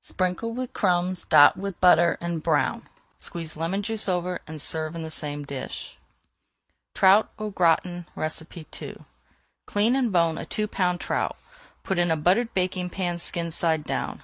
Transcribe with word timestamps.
Sprinkle 0.00 0.54
with 0.54 0.72
crumbs, 0.72 1.26
dot 1.28 1.58
with 1.58 1.78
butter, 1.78 2.16
and 2.18 2.42
brown. 2.42 2.88
Squeeze 3.18 3.54
lemon 3.54 3.82
juice 3.82 4.08
over 4.08 4.38
and 4.46 4.58
serve 4.58 4.94
in 4.96 5.02
the 5.02 5.10
same 5.10 5.44
dish. 5.44 5.98
TROUT 6.94 7.30
AU 7.38 7.50
GRATIN 7.50 8.06
II 8.16 8.94
Clean 9.66 9.94
and 9.94 10.10
bone 10.10 10.38
a 10.38 10.46
two 10.46 10.66
pound 10.68 11.00
trout. 11.00 11.36
Put 11.82 11.98
in 11.98 12.10
a 12.10 12.16
buttered 12.16 12.54
baking 12.54 12.88
pan, 12.88 13.18
skin 13.18 13.50
side 13.50 13.84
down. 13.84 14.22